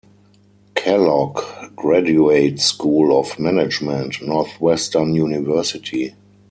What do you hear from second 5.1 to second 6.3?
University.